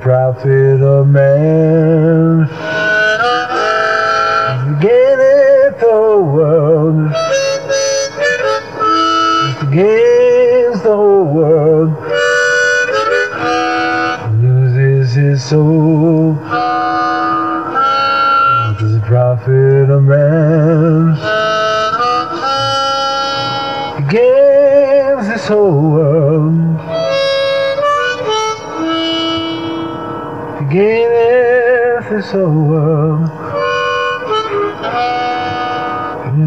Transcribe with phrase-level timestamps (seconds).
[0.00, 2.46] profit of man?
[4.80, 7.12] Gaineth the world,
[9.72, 11.92] gains the whole world,
[14.42, 16.34] loses his soul.
[16.34, 16.44] What
[18.78, 21.16] does it profit a man?
[24.10, 26.35] Gains this whole world.
[32.16, 33.28] This whole world.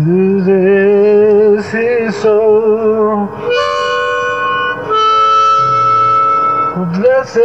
[0.08, 3.28] Loses his soul.
[6.96, 7.38] Blessed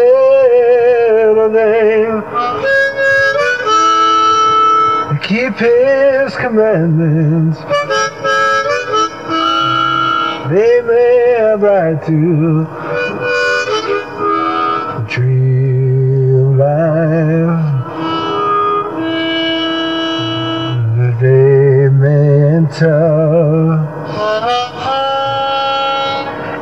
[1.39, 2.05] are they
[5.11, 7.59] that keep his commandments.
[10.51, 13.04] They may have right to
[22.65, 23.75] enter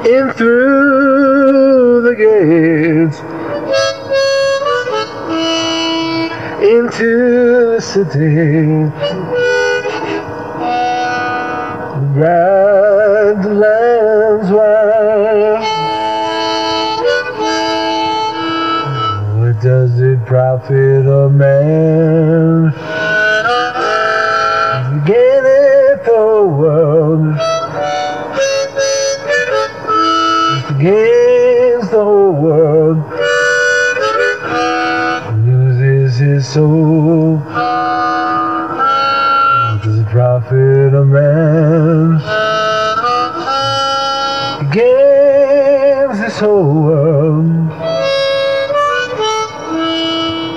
[0.04, 3.18] in through the gates
[6.62, 8.90] into the city.
[12.14, 14.50] Bright lands.
[19.38, 23.01] What does it profit a man?
[36.22, 37.38] His soul.
[37.38, 37.48] What
[39.82, 42.20] does it profit a man?
[44.60, 47.46] He gains this whole world.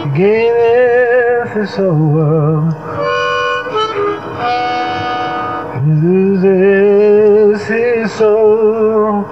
[0.03, 2.73] He gaineth this whole world.
[5.83, 9.23] He loses his soul.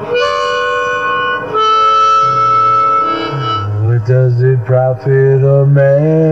[3.85, 6.22] What does it profit a man?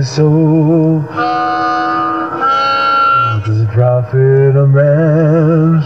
[0.00, 1.00] His soul.
[1.00, 1.16] What
[3.44, 5.82] does it profit a man?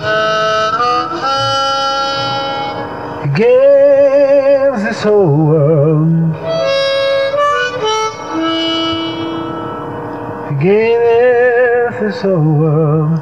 [3.22, 6.34] He gains this whole world.
[10.48, 13.20] He gaineth this whole world.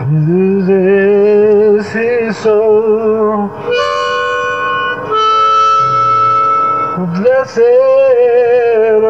[0.00, 3.53] And He loses his soul.
[7.14, 7.56] Blessed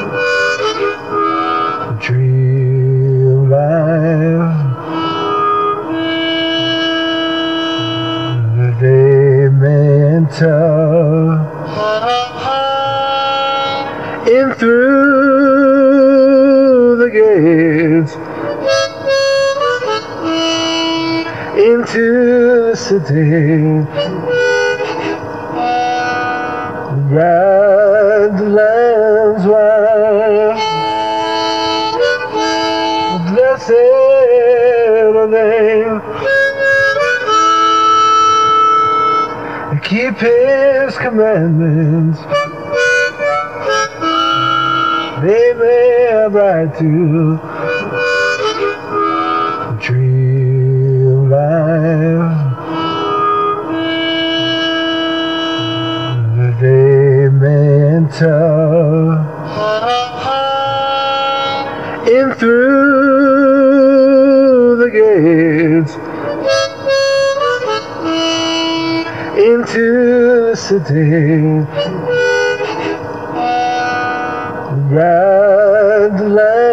[14.29, 14.77] in through
[16.97, 18.13] the gates
[21.57, 23.81] into the city.
[27.09, 30.57] Ride the lands wide.
[33.33, 33.71] Blessed
[35.15, 35.69] are they
[39.89, 42.48] keep his commandments.
[45.21, 45.53] May
[46.11, 47.39] have right to
[49.77, 49.83] the
[51.11, 52.31] of life.
[56.37, 57.89] That they may
[62.07, 63.57] in through
[64.77, 65.93] the gates
[69.37, 69.85] into
[70.49, 72.08] the city.
[74.89, 76.68] Lands wide.